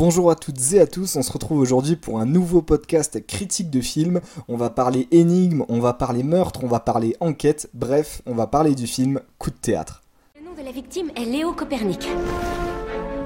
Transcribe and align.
Bonjour 0.00 0.30
à 0.30 0.34
toutes 0.34 0.72
et 0.72 0.80
à 0.80 0.86
tous, 0.86 1.16
on 1.16 1.22
se 1.22 1.30
retrouve 1.30 1.58
aujourd'hui 1.58 1.94
pour 1.94 2.20
un 2.20 2.24
nouveau 2.24 2.62
podcast 2.62 3.22
critique 3.26 3.68
de 3.68 3.82
film. 3.82 4.22
On 4.48 4.56
va 4.56 4.70
parler 4.70 5.06
énigmes, 5.10 5.62
on 5.68 5.78
va 5.78 5.92
parler 5.92 6.22
meurtre, 6.22 6.60
on 6.64 6.68
va 6.68 6.80
parler 6.80 7.18
enquête, 7.20 7.68
bref, 7.74 8.22
on 8.24 8.34
va 8.34 8.46
parler 8.46 8.74
du 8.74 8.86
film 8.86 9.20
Coup 9.36 9.50
de 9.50 9.56
théâtre. 9.56 10.02
Le 10.34 10.42
nom 10.42 10.54
de 10.58 10.64
la 10.64 10.72
victime 10.72 11.10
est 11.16 11.26
Léo 11.26 11.52
Copernic. 11.52 12.08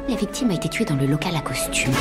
La 0.08 0.16
victime 0.16 0.50
a 0.50 0.54
été 0.54 0.68
tuée 0.68 0.84
dans 0.84 0.96
le 0.96 1.06
local 1.06 1.36
à 1.36 1.42
costume 1.42 1.92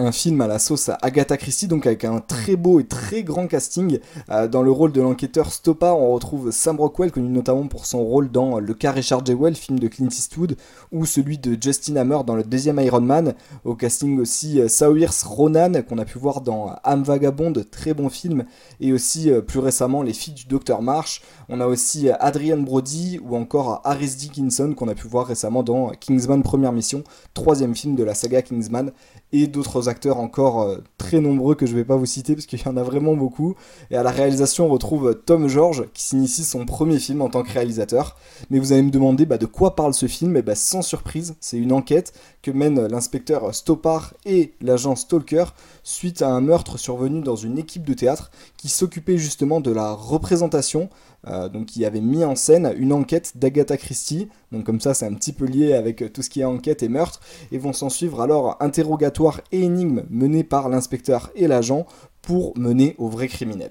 un 0.00 0.12
film 0.12 0.40
à 0.40 0.46
la 0.46 0.58
sauce 0.58 0.88
à 0.88 0.98
Agatha 1.02 1.36
Christie, 1.36 1.68
donc 1.68 1.86
avec 1.86 2.04
un 2.04 2.20
très 2.20 2.56
beau 2.56 2.80
et 2.80 2.84
très 2.84 3.22
grand 3.22 3.46
casting. 3.46 3.98
Euh, 4.30 4.48
dans 4.48 4.62
le 4.62 4.70
rôle 4.70 4.92
de 4.92 5.00
l'enquêteur 5.00 5.52
Stoppa, 5.52 5.92
on 5.92 6.12
retrouve 6.12 6.50
Sam 6.50 6.80
Rockwell, 6.80 7.12
connu 7.12 7.28
notamment 7.28 7.66
pour 7.66 7.86
son 7.86 8.02
rôle 8.02 8.30
dans 8.30 8.58
Le 8.58 8.74
cas 8.74 8.92
Richard 8.92 9.24
Jewell, 9.24 9.54
film 9.54 9.78
de 9.78 9.88
Clint 9.88 10.08
Eastwood, 10.08 10.56
ou 10.90 11.04
celui 11.04 11.38
de 11.38 11.56
Justin 11.60 11.96
Hammer 11.96 12.20
dans 12.26 12.34
le 12.34 12.42
deuxième 12.42 12.80
Iron 12.80 13.02
Man. 13.02 13.34
Au 13.64 13.74
casting 13.74 14.18
aussi 14.20 14.60
euh, 14.60 14.68
Saoirse 14.68 15.22
Ronan, 15.22 15.82
qu'on 15.88 15.98
a 15.98 16.04
pu 16.04 16.18
voir 16.18 16.40
dans 16.40 16.74
Am 16.82 17.02
Vagabond, 17.02 17.52
très 17.70 17.94
bon 17.94 18.08
film, 18.08 18.44
et 18.80 18.92
aussi 18.92 19.30
euh, 19.30 19.42
plus 19.42 19.60
récemment 19.60 20.02
Les 20.02 20.14
filles 20.14 20.34
du 20.34 20.46
Docteur 20.46 20.82
Marsh. 20.82 21.22
On 21.48 21.60
a 21.60 21.66
aussi 21.66 22.08
Adrian 22.20 22.58
Brody, 22.58 23.20
ou 23.22 23.36
encore 23.36 23.82
Harris 23.84 24.14
Dickinson, 24.18 24.74
qu'on 24.74 24.88
a 24.88 24.94
pu 24.94 25.08
voir 25.08 25.26
récemment 25.26 25.62
dans 25.62 25.90
Kingsman 25.90 26.42
Première 26.42 26.72
Mission, 26.72 27.04
troisième 27.34 27.74
film 27.74 27.96
de 27.96 28.04
la 28.04 28.14
saga 28.14 28.40
Kingsman, 28.42 28.92
et 29.32 29.46
d'autres 29.46 29.88
acteurs 29.90 30.18
encore 30.18 30.62
euh, 30.62 30.78
très 30.96 31.20
nombreux 31.20 31.54
que 31.54 31.66
je 31.66 31.74
vais 31.74 31.84
pas 31.84 31.96
vous 31.96 32.06
citer 32.06 32.34
parce 32.34 32.46
qu'il 32.46 32.58
y 32.58 32.68
en 32.68 32.76
a 32.76 32.82
vraiment 32.82 33.14
beaucoup. 33.14 33.54
Et 33.90 33.96
à 33.96 34.02
la 34.02 34.10
réalisation, 34.10 34.66
on 34.66 34.68
retrouve 34.70 35.20
Tom 35.26 35.48
George 35.48 35.84
qui 35.92 36.02
s'initie 36.02 36.44
son 36.44 36.64
premier 36.64 36.98
film 36.98 37.20
en 37.20 37.28
tant 37.28 37.42
que 37.42 37.52
réalisateur. 37.52 38.16
Mais 38.48 38.58
vous 38.58 38.72
allez 38.72 38.82
me 38.82 38.90
demander 38.90 39.26
bah, 39.26 39.36
de 39.36 39.46
quoi 39.46 39.76
parle 39.76 39.92
ce 39.92 40.06
film? 40.06 40.36
Et 40.36 40.42
bah, 40.42 40.54
sans 40.54 40.82
surprise, 40.82 41.34
c'est 41.40 41.58
une 41.58 41.72
enquête 41.72 42.14
que 42.42 42.50
mène 42.50 42.86
l'inspecteur 42.86 43.54
Stoppard 43.54 44.14
et 44.24 44.54
l'agent 44.62 44.96
Stalker 44.96 45.44
suite 45.82 46.22
à 46.22 46.30
un 46.30 46.40
meurtre 46.40 46.78
survenu 46.78 47.20
dans 47.20 47.36
une 47.36 47.58
équipe 47.58 47.84
de 47.84 47.94
théâtre 47.94 48.30
qui 48.56 48.68
s'occupait 48.68 49.18
justement 49.18 49.60
de 49.60 49.70
la 49.70 49.92
représentation 49.92 50.88
euh, 51.26 51.50
donc 51.50 51.66
qui 51.66 51.84
avait 51.84 52.00
mis 52.00 52.24
en 52.24 52.34
scène 52.34 52.72
une 52.78 52.94
enquête 52.94 53.32
d'Agatha 53.36 53.76
Christie. 53.76 54.28
Donc 54.52 54.64
comme 54.64 54.80
ça 54.80 54.94
c'est 54.94 55.06
un 55.06 55.12
petit 55.14 55.32
peu 55.32 55.44
lié 55.44 55.74
avec 55.74 56.12
tout 56.12 56.22
ce 56.22 56.30
qui 56.30 56.40
est 56.40 56.44
enquête 56.44 56.82
et 56.82 56.88
meurtre. 56.88 57.20
Et 57.52 57.58
vont 57.58 57.72
s'en 57.72 57.90
suivre 57.90 58.20
alors 58.20 58.56
interrogatoire 58.60 59.40
et 59.52 59.68
énigmes 59.70 60.04
menés 60.10 60.44
par 60.44 60.68
l'inspecteur 60.68 61.30
et 61.34 61.46
l'agent 61.46 61.86
pour 62.22 62.56
mener 62.58 62.94
au 62.98 63.08
vrai 63.08 63.28
criminel. 63.28 63.70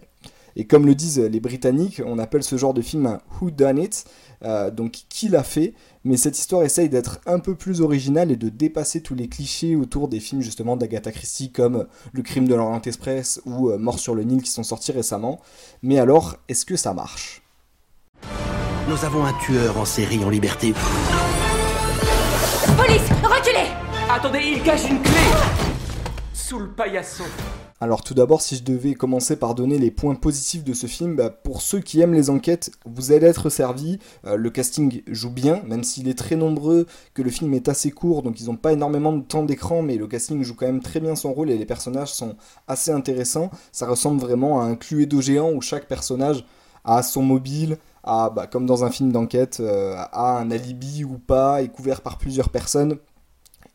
Et 0.56 0.66
comme 0.66 0.86
le 0.86 0.96
disent 0.96 1.20
les 1.20 1.40
Britanniques, 1.40 2.02
on 2.06 2.20
appelle 2.20 2.44
ce 2.44 2.58
genre 2.58 2.74
de 2.74 2.82
film 2.82 3.06
un 3.06 3.20
Who 3.40 3.52
Done 3.52 3.78
It, 3.78 4.06
euh, 4.44 4.72
donc 4.72 4.92
qui 5.10 5.28
l'a 5.30 5.44
fait, 5.44 5.74
mais 6.04 6.18
cette 6.18 6.38
histoire 6.38 6.64
essaye 6.64 6.90
d'être 6.90 7.20
un 7.26 7.40
peu 7.40 7.56
plus 7.56 7.82
originale 7.82 8.32
et 8.32 8.36
de 8.36 8.50
dépasser 8.50 9.02
tous 9.02 9.16
les 9.16 9.28
clichés 9.28 9.76
autour 9.76 10.08
des 10.08 10.20
films 10.20 10.42
justement 10.42 10.76
d'Agatha 10.76 11.12
Christie 11.12 11.52
comme 11.52 11.88
Le 12.14 12.22
crime 12.24 12.48
de 12.48 12.56
l'Orient 12.56 12.82
Express 12.82 13.42
ou 13.46 13.70
euh, 13.70 13.78
Mort 13.78 14.00
sur 14.00 14.16
le 14.16 14.24
Nil 14.24 14.42
qui 14.42 14.52
sont 14.52 14.64
sortis 14.64 14.92
récemment. 14.92 15.40
Mais 15.84 16.00
alors, 16.00 16.38
est-ce 16.48 16.66
que 16.66 16.76
ça 16.76 16.94
marche? 16.94 17.42
Nous 18.90 19.06
avons 19.06 19.24
un 19.24 19.34
tueur 19.34 19.78
en 19.78 19.86
série 19.86 20.24
en 20.24 20.30
liberté. 20.30 20.74
Police, 22.76 23.10
reculez 23.24 23.70
Attendez, 24.10 24.40
il 24.56 24.64
cache 24.64 24.90
une 24.90 25.02
clé 25.02 25.69
Le 26.58 26.68
paillasson. 26.68 27.26
Alors 27.80 28.04
tout 28.04 28.16
d'abord, 28.16 28.42
si 28.42 28.56
je 28.56 28.64
devais 28.64 28.96
commencer 28.96 29.36
par 29.36 29.54
donner 29.54 29.78
les 29.78 29.92
points 29.92 30.16
positifs 30.16 30.64
de 30.64 30.74
ce 30.74 30.88
film, 30.88 31.16
bah, 31.16 31.30
pour 31.30 31.62
ceux 31.62 31.80
qui 31.80 32.02
aiment 32.02 32.14
les 32.14 32.32
enquêtes, 32.32 32.72
vous 32.86 33.12
allez 33.12 33.28
être 33.28 33.50
servis. 33.50 34.00
Euh, 34.26 34.36
le 34.36 34.50
casting 34.50 35.04
joue 35.08 35.30
bien, 35.30 35.62
même 35.68 35.84
s'il 35.84 36.08
est 36.08 36.18
très 36.18 36.36
nombreux, 36.36 36.88
que 37.14 37.22
le 37.22 37.30
film 37.30 37.54
est 37.54 37.70
assez 37.70 37.92
court, 37.92 38.24
donc 38.24 38.42
ils 38.42 38.48
n'ont 38.48 38.56
pas 38.56 38.74
énormément 38.74 39.14
de 39.14 39.22
temps 39.22 39.44
d'écran, 39.44 39.84
mais 39.84 39.96
le 39.96 40.08
casting 40.08 40.44
joue 40.44 40.56
quand 40.56 40.66
même 40.66 40.82
très 40.82 41.00
bien 41.00 41.16
son 41.16 41.34
rôle 41.34 41.52
et 41.52 41.58
les 41.58 41.66
personnages 41.66 42.14
sont 42.14 42.36
assez 42.68 42.92
intéressants. 42.92 43.52
Ça 43.72 43.88
ressemble 43.88 44.20
vraiment 44.20 44.62
à 44.62 44.66
un 44.66 44.76
Cluedo 44.76 45.22
géant 45.22 45.52
où 45.52 45.62
chaque 45.62 45.88
personnage 45.88 46.44
a 46.84 47.04
son 47.04 47.22
mobile, 47.22 47.78
a, 48.04 48.32
bah, 48.32 48.48
comme 48.48 48.66
dans 48.66 48.84
un 48.84 48.90
film 48.90 49.12
d'enquête, 49.12 49.60
euh, 49.60 49.96
a 49.98 50.40
un 50.40 50.50
alibi 50.50 51.04
ou 51.04 51.20
pas, 51.20 51.62
est 51.62 51.68
couvert 51.68 52.02
par 52.02 52.18
plusieurs 52.18 52.50
personnes 52.50 52.98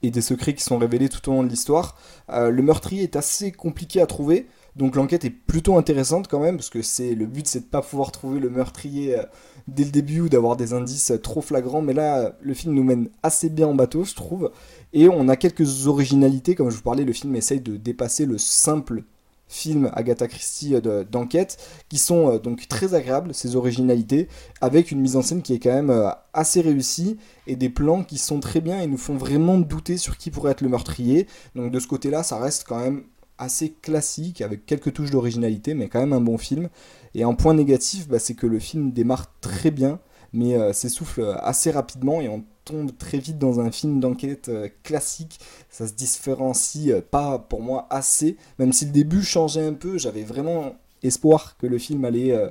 et 0.06 0.10
des 0.10 0.20
secrets 0.20 0.54
qui 0.54 0.62
sont 0.62 0.78
révélés 0.78 1.08
tout 1.08 1.28
au 1.30 1.32
long 1.32 1.42
de 1.42 1.48
l'histoire. 1.48 1.96
Euh, 2.30 2.50
le 2.50 2.62
meurtrier 2.62 3.02
est 3.02 3.16
assez 3.16 3.52
compliqué 3.52 4.00
à 4.00 4.06
trouver, 4.06 4.46
donc 4.76 4.96
l'enquête 4.96 5.24
est 5.24 5.30
plutôt 5.30 5.76
intéressante 5.76 6.28
quand 6.28 6.40
même, 6.40 6.56
parce 6.56 6.70
que 6.70 6.82
c'est 6.82 7.14
le 7.14 7.26
but 7.26 7.46
c'est 7.46 7.60
de 7.60 7.64
pas 7.64 7.82
pouvoir 7.82 8.12
trouver 8.12 8.40
le 8.40 8.50
meurtrier 8.50 9.18
euh, 9.18 9.22
dès 9.68 9.84
le 9.84 9.90
début 9.90 10.20
ou 10.20 10.28
d'avoir 10.28 10.56
des 10.56 10.72
indices 10.72 11.12
euh, 11.12 11.18
trop 11.18 11.40
flagrants, 11.40 11.82
mais 11.82 11.92
là 11.92 12.32
le 12.40 12.54
film 12.54 12.74
nous 12.74 12.84
mène 12.84 13.08
assez 13.22 13.48
bien 13.48 13.68
en 13.68 13.74
bateau, 13.74 14.04
je 14.04 14.14
trouve, 14.14 14.50
et 14.92 15.08
on 15.08 15.28
a 15.28 15.36
quelques 15.36 15.86
originalités, 15.86 16.54
comme 16.54 16.70
je 16.70 16.76
vous 16.76 16.82
parlais, 16.82 17.04
le 17.04 17.12
film 17.12 17.34
essaye 17.36 17.60
de 17.60 17.76
dépasser 17.76 18.26
le 18.26 18.38
simple 18.38 19.04
films 19.48 19.90
Agatha 19.94 20.26
Christie 20.28 20.74
euh, 20.74 21.04
d'enquête, 21.04 21.58
qui 21.88 21.98
sont 21.98 22.30
euh, 22.30 22.38
donc 22.38 22.66
très 22.68 22.94
agréables, 22.94 23.34
ces 23.34 23.56
originalités, 23.56 24.28
avec 24.60 24.90
une 24.90 25.00
mise 25.00 25.16
en 25.16 25.22
scène 25.22 25.42
qui 25.42 25.54
est 25.54 25.58
quand 25.58 25.72
même 25.72 25.90
euh, 25.90 26.10
assez 26.32 26.60
réussie, 26.60 27.18
et 27.46 27.56
des 27.56 27.68
plans 27.68 28.02
qui 28.02 28.18
sont 28.18 28.40
très 28.40 28.60
bien 28.60 28.80
et 28.80 28.86
nous 28.86 28.96
font 28.96 29.16
vraiment 29.16 29.58
douter 29.58 29.96
sur 29.96 30.16
qui 30.16 30.30
pourrait 30.30 30.52
être 30.52 30.62
le 30.62 30.68
meurtrier. 30.68 31.26
Donc 31.54 31.70
de 31.70 31.78
ce 31.78 31.86
côté-là, 31.86 32.22
ça 32.22 32.38
reste 32.38 32.64
quand 32.66 32.78
même 32.78 33.04
assez 33.38 33.72
classique, 33.72 34.40
avec 34.40 34.64
quelques 34.64 34.92
touches 34.92 35.10
d'originalité, 35.10 35.74
mais 35.74 35.88
quand 35.88 36.00
même 36.00 36.12
un 36.12 36.20
bon 36.20 36.38
film. 36.38 36.68
Et 37.14 37.24
un 37.24 37.34
point 37.34 37.54
négatif, 37.54 38.08
bah, 38.08 38.18
c'est 38.18 38.34
que 38.34 38.46
le 38.46 38.58
film 38.58 38.92
démarre 38.92 39.32
très 39.40 39.70
bien, 39.70 39.98
mais 40.32 40.72
s'essouffle 40.72 41.36
assez 41.42 41.70
rapidement, 41.70 42.20
et 42.20 42.28
on 42.28 42.44
tombe 42.64 42.96
très 42.96 43.18
vite 43.18 43.38
dans 43.38 43.60
un 43.60 43.70
film 43.70 44.00
d'enquête 44.00 44.48
euh, 44.48 44.68
classique. 44.82 45.38
Ça 45.70 45.86
se 45.86 45.92
différencie 45.92 46.90
euh, 46.90 47.00
pas 47.00 47.38
pour 47.38 47.60
moi 47.60 47.86
assez. 47.90 48.36
Même 48.58 48.72
si 48.72 48.86
le 48.86 48.90
début 48.90 49.22
changeait 49.22 49.66
un 49.66 49.74
peu, 49.74 49.98
j'avais 49.98 50.22
vraiment 50.22 50.74
espoir 51.02 51.56
que 51.58 51.66
le 51.66 51.78
film 51.78 52.04
allait, 52.04 52.32
euh, 52.32 52.48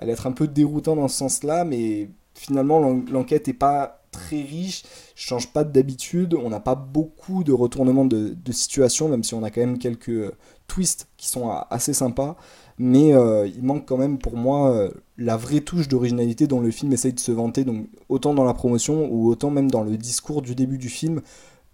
être 0.00 0.26
un 0.26 0.32
peu 0.32 0.46
déroutant 0.46 0.96
dans 0.96 1.08
ce 1.08 1.16
sens-là. 1.18 1.64
Mais 1.64 2.08
finalement, 2.34 2.80
l'enquête 3.10 3.48
est 3.48 3.52
pas 3.52 4.02
très 4.10 4.40
riche, 4.40 4.84
change 5.14 5.52
pas 5.52 5.64
d'habitude. 5.64 6.34
On 6.34 6.48
n'a 6.48 6.60
pas 6.60 6.74
beaucoup 6.74 7.44
de 7.44 7.52
retournements 7.52 8.06
de, 8.06 8.34
de 8.34 8.52
situation, 8.52 9.08
même 9.08 9.24
si 9.24 9.34
on 9.34 9.42
a 9.42 9.50
quand 9.50 9.60
même 9.60 9.78
quelques 9.78 10.32
twists 10.66 11.08
qui 11.16 11.28
sont 11.28 11.50
assez 11.70 11.92
sympas 11.92 12.36
mais 12.78 13.12
euh, 13.12 13.46
il 13.46 13.62
manque 13.62 13.86
quand 13.86 13.96
même 13.96 14.18
pour 14.18 14.36
moi 14.36 14.70
euh, 14.72 14.90
la 15.16 15.36
vraie 15.36 15.60
touche 15.60 15.88
d'originalité 15.88 16.46
dont 16.46 16.60
le 16.60 16.70
film 16.70 16.92
essaye 16.92 17.12
de 17.12 17.20
se 17.20 17.32
vanter, 17.32 17.64
autant 18.08 18.34
dans 18.34 18.44
la 18.44 18.54
promotion 18.54 19.08
ou 19.10 19.28
autant 19.28 19.50
même 19.50 19.70
dans 19.70 19.82
le 19.82 19.96
discours 19.96 20.42
du 20.42 20.54
début 20.54 20.78
du 20.78 20.88
film, 20.88 21.20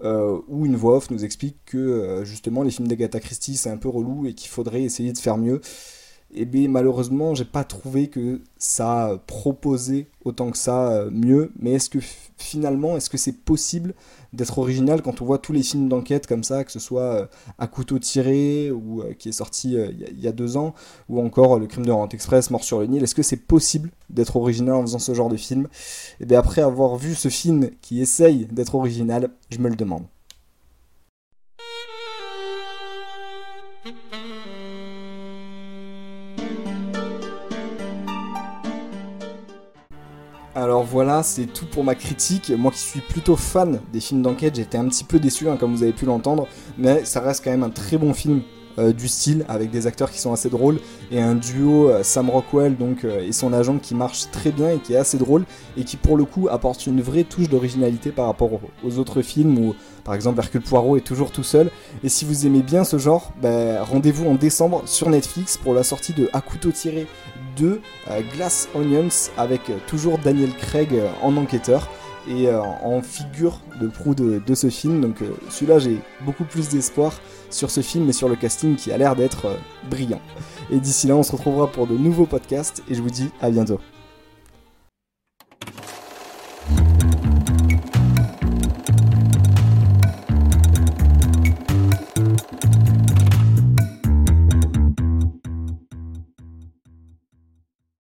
euh, 0.02 0.38
où 0.48 0.66
une 0.66 0.76
voix 0.76 0.96
off 0.96 1.10
nous 1.10 1.24
explique 1.24 1.56
que 1.66 2.22
justement 2.24 2.62
les 2.62 2.70
films 2.70 2.88
d'Agatha 2.88 3.20
Christie 3.20 3.56
c'est 3.56 3.70
un 3.70 3.76
peu 3.76 3.88
relou 3.88 4.26
et 4.26 4.34
qu'il 4.34 4.48
faudrait 4.48 4.82
essayer 4.82 5.12
de 5.12 5.18
faire 5.18 5.36
mieux 5.36 5.60
eh 6.34 6.44
bien 6.44 6.68
malheureusement 6.68 7.34
j'ai 7.34 7.44
pas 7.44 7.64
trouvé 7.64 8.08
que 8.08 8.40
ça 8.58 9.20
proposait 9.26 10.06
autant 10.24 10.50
que 10.50 10.58
ça 10.58 10.90
euh, 10.90 11.10
mieux. 11.10 11.52
Mais 11.58 11.72
est-ce 11.72 11.90
que 11.90 11.98
finalement 12.36 12.96
est-ce 12.96 13.10
que 13.10 13.16
c'est 13.16 13.32
possible 13.44 13.94
d'être 14.32 14.58
original 14.58 15.02
quand 15.02 15.22
on 15.22 15.24
voit 15.24 15.38
tous 15.38 15.52
les 15.52 15.62
films 15.62 15.88
d'enquête 15.88 16.26
comme 16.26 16.42
ça 16.42 16.64
que 16.64 16.72
ce 16.72 16.80
soit 16.80 17.02
euh, 17.02 17.26
à 17.58 17.66
couteau 17.66 17.98
tiré 17.98 18.70
ou 18.70 19.02
euh, 19.02 19.14
qui 19.14 19.28
est 19.28 19.32
sorti 19.32 19.74
il 19.74 20.20
y, 20.20 20.28
a 20.28 20.32
deux 20.32 20.56
ans 20.56 20.74
ou 21.08 21.20
encore 21.20 21.58
le 21.58 21.66
crime 21.66 21.86
de 21.86 21.92
Rente 21.92 22.14
Express 22.14 22.50
mort 22.50 22.64
sur 22.64 22.80
le 22.80 22.86
Nil. 22.86 23.02
Est-ce 23.02 23.14
que 23.14 23.22
c'est 23.22 23.36
possible 23.36 23.90
d'être 24.10 24.36
original 24.36 24.74
en 24.74 24.82
faisant 24.82 24.98
ce 24.98 25.14
genre 25.14 25.28
de 25.28 25.36
film? 25.36 25.64
Et 25.64 26.22
eh 26.22 26.26
bien 26.26 26.38
après 26.38 26.62
avoir 26.62 26.96
vu 26.96 27.14
ce 27.14 27.28
film 27.28 27.70
qui 27.80 28.00
essaye 28.00 28.46
d'être 28.46 28.74
original 28.74 29.30
je 29.50 29.58
me 29.58 29.68
le 29.68 29.76
demande 29.76 30.04
Alors 40.56 40.84
voilà, 40.84 41.24
c'est 41.24 41.46
tout 41.46 41.66
pour 41.66 41.82
ma 41.82 41.96
critique. 41.96 42.52
Moi 42.56 42.70
qui 42.70 42.78
suis 42.78 43.00
plutôt 43.00 43.34
fan 43.34 43.80
des 43.92 43.98
films 43.98 44.22
d'enquête, 44.22 44.54
j'étais 44.54 44.78
un 44.78 44.86
petit 44.86 45.02
peu 45.02 45.18
déçu, 45.18 45.48
hein, 45.48 45.56
comme 45.56 45.74
vous 45.74 45.82
avez 45.82 45.92
pu 45.92 46.04
l'entendre, 46.04 46.46
mais 46.78 47.04
ça 47.04 47.20
reste 47.20 47.42
quand 47.42 47.50
même 47.50 47.64
un 47.64 47.70
très 47.70 47.98
bon 47.98 48.14
film 48.14 48.42
euh, 48.78 48.92
du 48.92 49.08
style, 49.08 49.44
avec 49.48 49.70
des 49.70 49.88
acteurs 49.88 50.12
qui 50.12 50.20
sont 50.20 50.32
assez 50.32 50.50
drôles, 50.50 50.78
et 51.10 51.20
un 51.20 51.34
duo 51.34 51.88
euh, 51.88 52.02
Sam 52.02 52.30
Rockwell 52.30 52.76
donc, 52.76 53.04
euh, 53.04 53.26
et 53.26 53.32
son 53.32 53.52
agent 53.52 53.78
qui 53.78 53.94
marche 53.96 54.30
très 54.32 54.50
bien 54.50 54.70
et 54.70 54.78
qui 54.78 54.94
est 54.94 54.96
assez 54.96 55.18
drôle, 55.18 55.44
et 55.76 55.84
qui 55.84 55.96
pour 55.96 56.16
le 56.16 56.24
coup 56.24 56.48
apporte 56.48 56.86
une 56.86 57.00
vraie 57.00 57.24
touche 57.24 57.48
d'originalité 57.48 58.10
par 58.10 58.26
rapport 58.26 58.50
aux 58.84 58.98
autres 58.98 59.22
films 59.22 59.58
où 59.58 59.74
par 60.04 60.14
exemple 60.14 60.38
Hercule 60.38 60.60
Poirot 60.60 60.96
est 60.96 61.06
toujours 61.06 61.30
tout 61.30 61.42
seul. 61.42 61.70
Et 62.02 62.08
si 62.08 62.24
vous 62.24 62.46
aimez 62.46 62.62
bien 62.62 62.84
ce 62.84 62.98
genre, 62.98 63.32
ben, 63.40 63.80
rendez-vous 63.80 64.28
en 64.28 64.34
décembre 64.34 64.82
sur 64.86 65.08
Netflix 65.08 65.56
pour 65.56 65.72
la 65.72 65.82
sortie 65.82 66.12
de 66.12 66.28
À 66.32 66.40
couteau 66.40 66.70
tiré 66.70 67.06
2 67.56 67.80
Glass 68.34 68.68
Onions 68.74 69.30
avec 69.36 69.62
toujours 69.86 70.18
Daniel 70.18 70.54
Craig 70.56 70.90
en 71.22 71.36
enquêteur 71.36 71.90
et 72.28 72.48
en 72.50 73.02
figure 73.02 73.60
de 73.80 73.88
proue 73.88 74.14
de, 74.14 74.40
de 74.44 74.54
ce 74.54 74.70
film. 74.70 75.00
Donc 75.00 75.16
celui-là 75.50 75.78
j'ai 75.78 75.98
beaucoup 76.24 76.44
plus 76.44 76.68
d'espoir 76.68 77.12
sur 77.54 77.70
ce 77.70 77.80
film 77.80 78.08
et 78.08 78.12
sur 78.12 78.28
le 78.28 78.36
casting 78.36 78.76
qui 78.76 78.92
a 78.92 78.98
l'air 78.98 79.16
d'être 79.16 79.46
euh, 79.46 79.56
brillant. 79.88 80.20
Et 80.70 80.78
d'ici 80.78 81.06
là, 81.06 81.16
on 81.16 81.22
se 81.22 81.32
retrouvera 81.32 81.70
pour 81.70 81.86
de 81.86 81.96
nouveaux 81.96 82.26
podcasts 82.26 82.82
et 82.90 82.94
je 82.94 83.02
vous 83.02 83.10
dis 83.10 83.30
à 83.40 83.50
bientôt. 83.50 83.80